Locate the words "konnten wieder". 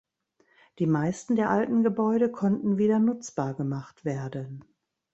2.31-2.97